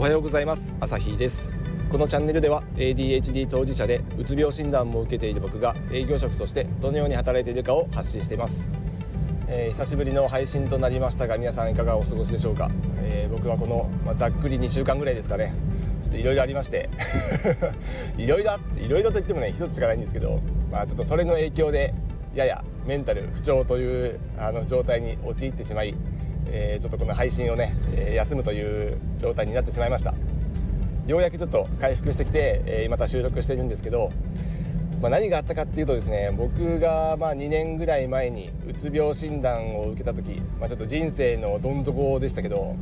[0.00, 0.72] おはようございます。
[0.80, 1.52] 朝日です。
[1.90, 8.72] このチャンネルでは ADHD 当事者でうつ病診断も受けている僕が営業職としてどのように働いているかを発信しています、
[9.46, 12.70] えー、久しぶりの配信となりましたが皆さんいかがお過ごしでしょうか、
[13.02, 15.52] えー、僕はこの、まあ、ざっくり2週間ぐらいですかね。
[16.00, 16.88] ちょっといろいろありまして。
[18.16, 20.40] いろいろいろいろと言ってもね一つしかないんですけど、
[20.72, 21.92] まあ、ちょっとそれの影響で
[22.34, 25.94] ややメンタル不調というあの状態に陥ってしまい
[26.52, 30.14] えー、ちょっとこの配信をね、え、休むという状態になってしまいました。
[31.06, 34.12] ようやくちょっと回復してきて、え、また収録してるんですけど、
[35.00, 42.76] まあ、何があったかっていうとですね僕がまあ2年ぐらい前にうつ病診断を受けた時、まあ、ちょっと人生のどん底でしたけど、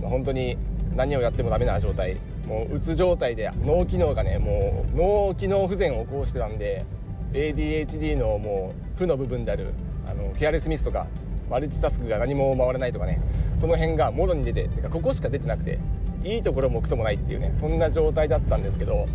[0.00, 0.56] まあ、本当に
[0.96, 2.16] 何をやってもダメな状態
[2.46, 6.86] もううつ状態で脳機能がねもう脳機能不全を起こしてたんで
[7.32, 9.74] ADHD のもう負の部分である
[10.08, 11.06] あのケアレスミスとか
[11.50, 13.20] マルチタスクが何も回らないとかね
[13.60, 15.78] この辺がもろに出ててかここしか出てなくて
[16.24, 19.08] いいところもクソもないっていうねそんな状態だったんですけど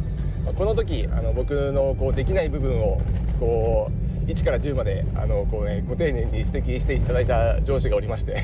[0.57, 3.01] この時あの僕のこうできない部分を
[3.39, 8.37] こう1から10まであのこう、ね、ご丁寧に指摘していただいた上司がおりまして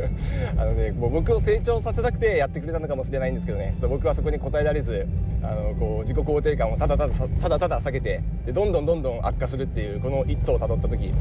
[0.56, 5.06] あの、ね、もう僕を成長させたくてやってくれたのかもしれないんですけどねちょっと僕はそこに応えられず
[5.42, 11.14] あのこう自己肯定感をただただただただ下げてでどんどんどんどん悪化するっていうこの一途をたどった時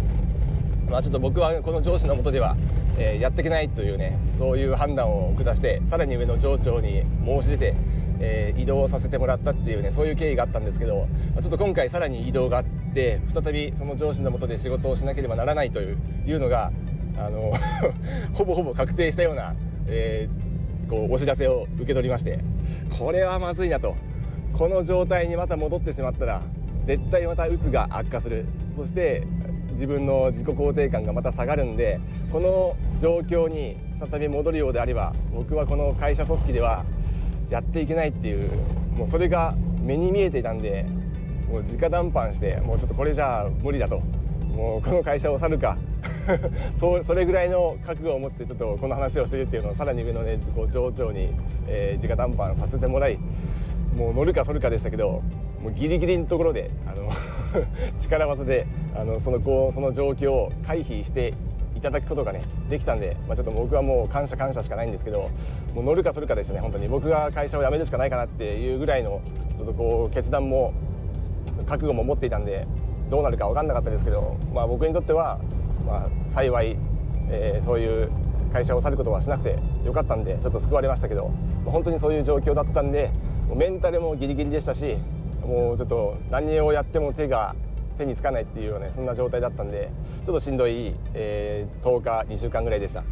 [0.92, 2.58] まあ、ちょっと僕はこの上司のもとでは、
[2.98, 7.76] えー、やっていけないというねそういう判断を下してさらに上の上長に申し出て、
[8.20, 16.72] えー、移動させてもらったっていうねそういう経緯があったんですけど、まあ、ちょっと今回さらに移動があって再びその上司のもとで仕事をしなければならないといういうのが
[17.18, 17.54] あの
[18.34, 19.56] ほぼほぼ確定したような、
[19.88, 22.40] えー、こうお知らせを受け取りまして
[22.98, 23.96] これはまずいなと。
[24.54, 26.42] この状態にまた戻ってしまったら
[26.84, 28.46] 絶対またうつが悪化する。
[28.76, 29.26] そして
[29.72, 32.00] 自分の自己肯定感がまた下がるんで
[32.32, 36.86] この状況に再び戻るようであれば僕はこの会社組織では
[37.50, 38.50] やっていけないっていう
[38.96, 40.86] もうそれが目に見えていたんで
[41.50, 44.00] もう直談判してもうちょっとこれじゃ無理だと
[44.52, 45.78] もうこの会社を去るか
[46.80, 51.30] そそれぐらいの覚悟を持ってちょっとこの話をしてるっていうのをさらに上のねこう上長に、
[51.68, 53.20] えー、直談判させてもらい
[53.96, 55.22] もう乗るかそるかでしたけど
[55.62, 57.10] もうギリギリのところであの
[58.00, 58.66] 力技で
[58.96, 61.34] あのそのこうその状況を回避して
[61.76, 65.30] いただくことがねできたんで、まあ、ちょっと僕はもう感謝感謝しかないんですけど
[65.74, 66.88] もう乗るかそるかでしたね本当に。
[66.88, 69.22] 僕が会社を辞めるしかないかなっていうぐらいの
[69.58, 70.74] ちょっとこう決断も
[71.68, 72.68] 覚悟も持っていたんで
[73.10, 75.40] どうなるか分かんなかったですけど、まあ、僕にとっては、
[75.86, 76.78] まあ、幸い、
[77.30, 78.10] えー、そういう
[78.52, 81.32] 会社を去ることはしなくてよかったんでちょっと救われましたけど
[81.66, 83.12] 本当にそういう状況だったんで
[83.56, 84.98] メンタルもギリギリでしたし
[85.42, 87.56] もうちょっと何をやっても手が
[87.98, 89.90] 手につかないっていうようなそんな状態だったんで
[90.26, 93.04] ちょっとしんどい、えー、10日2週間ぐらいでした。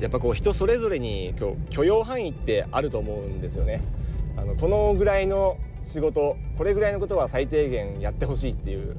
[0.00, 3.82] やっぱこう人それぞれに今日許容範囲ってあると思うんですよね。
[4.36, 8.96] あのこのぐらいの仕事これぐらいのことは最低限やってほしいっていう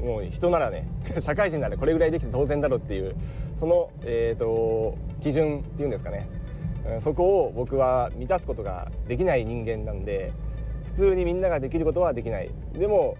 [0.00, 0.88] もう人ならね
[1.20, 3.14] 社会人ならこれぐらいできて当然だろうっていう
[3.56, 6.26] その、えーと基準っていうんですかね。
[7.00, 10.32] そこを僕は満たすことができない人間なんで
[10.86, 12.50] 普通にみんなができることはできない。
[12.74, 13.16] でも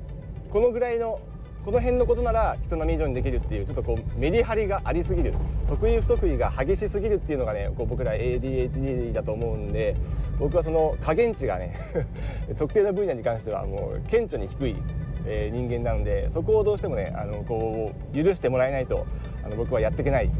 [0.50, 1.20] このぐらいの
[1.64, 5.34] この辺のことなら人並み以上にできるっていうちょっとこうメリハリがありすぎる。
[5.68, 9.96] 得意不得意が激しすぎるっていうのがねこう僕ら ADHD だと思うんで
[10.38, 11.74] 僕はその加減値がね
[12.58, 14.76] 特定の分野に関してはもう顕著に低い、
[15.24, 19.06] えー、人間なのでそこをどうしてもねあのこう許してもらえないと
[19.44, 20.30] あの僕はやっていけない。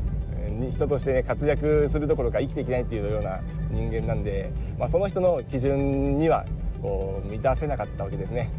[0.61, 3.41] 人として、ね、活躍するどころか生きていけないっていうような
[3.71, 6.45] 人間なんで、まあ、その人の基準には
[6.81, 8.51] こう満たせなかったわけですね。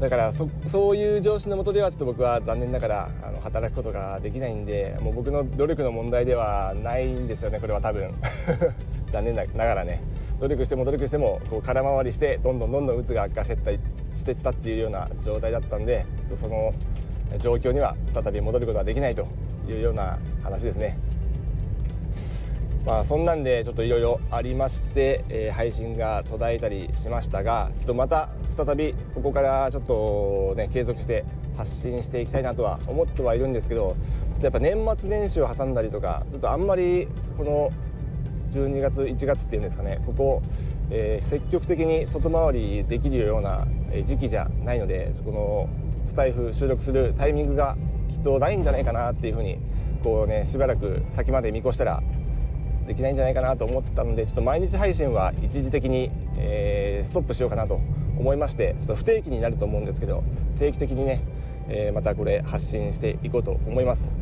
[0.00, 8.12] だからそそういう上司のもとではちょっと僕は残念ながらあの働くことができないんでもう僕の努力の問題ではないんですよねこれは多分。
[9.12, 10.00] 残念ながらね。
[10.40, 13.70] 努力しても努力してもこう空回りしてどんどんどんどんうつが悪化してった
[14.12, 16.72] してったっていうような状態だったんでちょっとその
[17.38, 19.28] 状況には再び戻ることはできないと。
[19.68, 20.98] いうような話ですね。
[22.84, 31.24] まあそんなんでちょっといろいろありまして、えー、配信が途絶えたりしましたがちょっとまた再びここからちょっとね継続して
[31.56, 33.96] 発信していきたいなとは思ってはいるんですけど
[34.32, 37.06] ちょっとやっぱ年末年始を挟んだりとかちょっとあんまり
[37.36, 37.70] この
[38.52, 40.42] 12月1月っていうんですかねここ、
[40.90, 43.66] えー、積極的に外回りできるような
[44.04, 45.68] 時期じゃないのでこの
[46.04, 47.76] スタイフ収録するタイミングが
[48.12, 49.56] きっとないんじゃないかなっていうふうに
[50.02, 52.02] こうねしばらく先まで見越したら
[52.86, 57.80] できないんじゃないかなと思ったのでちょっと毎日配信は一時的に、えー、ストップしようかなと
[58.18, 60.24] 思いましてちょっと不定期になると思うんですけど
[60.58, 61.24] 定期的にね、
[61.68, 64.14] えー、またこれ発信していこうと思います。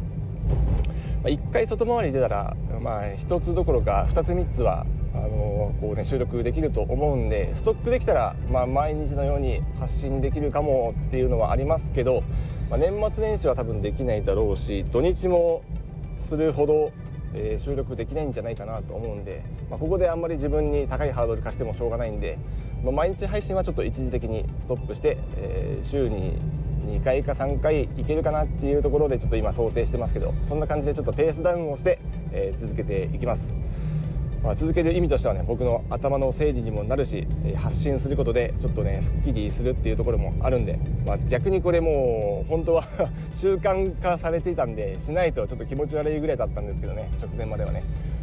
[1.23, 12.23] まあ、1回外回り出たら、まあ、1つどころか2つ3つはあのこうね収録できると思うんでストックできたら、まあ、毎日のように発信できるかもっていうのはありますけど、
[12.71, 15.65] まあ、年末年始は多分できないだろうし土日も
[16.19, 16.93] するほど、
[17.35, 22.39] えー、収録できないんじゃないかなと思うんで、まあ、ここであんまり自分に高いハードル化してもしょうがないんで、
[22.85, 26.39] まあ、毎日配信はちょっと一時的にストップして、えー、週に
[26.87, 31.99] 2回か3回いけるかなっていうところでちょっと今想定してますけどそんな感じでちょっとペースダウンをして、
[32.31, 33.57] えー、続けていきます。
[34.43, 37.27] まあ、続ける意味としてはね僕の頭の整理にもなるし
[37.57, 42.85] 発信することでちょっとねすっきりするっていうところもあるんで、まあ、逆にこれもう本当は
[43.33, 47.83] 習慣化されていたんでしないとちょっと気持ち悪いぐらいだったんですけどね直前まではね、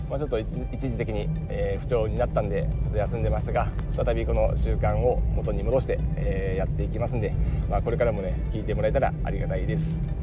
[0.09, 0.47] まあ、ちょっと一
[0.79, 7.33] 時的に、えー、不調になったんでちょっと休んでましたが再びこの習慣を元に戻して、えー、やっていきますんで、
[7.69, 10.16] まあ、これからもね聞いてもらえたらありがたいです。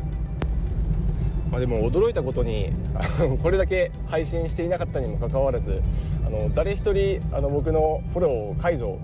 [1.54, 2.72] まあ、でも驚いたことに
[3.40, 5.82] これだけ配信していなかったにもかかわらず
[6.26, 8.98] あの誰一人あの僕のフォローを解除、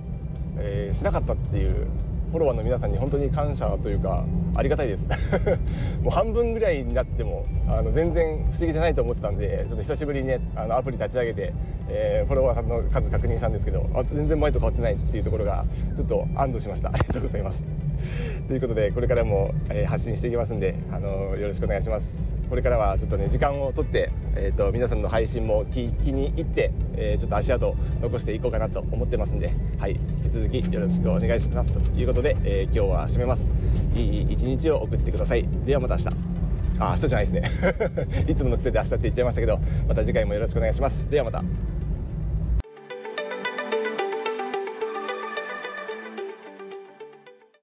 [0.58, 1.86] えー、しなかったっていう
[2.32, 4.24] フォロワーの皆さんに本当に感謝というか
[4.56, 5.06] ありがたいです。
[6.02, 11.52] もう半分ぐらいになってもあの全然不思議じゃないと思ったんでちょっと久しぶりにねあのアプリ立ち上げて、
[11.88, 15.64] えー、フォロワーさんの数確認したんですけどあ全然前と変わってないっていうところが
[15.94, 16.88] ちょっと安堵しました。
[16.88, 17.89] ありがとうございます。
[18.48, 22.34] ということでこれからも、えー、発信していきますんで、あのよろしくお願いします。
[22.48, 29.92] これからはちょっとね時間をとって、えーと、皆さんの配信も聞きに行って、えー、ちょっと足跡残していこうかなと思ってますんで、はい、
[30.24, 31.72] 引き続きよろしくお願いします。
[31.72, 33.52] ということで、えー、今日は締めます。
[33.94, 35.46] いい一日を送ってください。
[35.64, 36.30] ではまた明日。
[36.80, 38.24] あ明日じゃないですね。
[38.26, 41.08] いつもの癖で明日って言っちゃいましたけどまた次回もよろしくお願いします。
[41.08, 41.44] ではまた。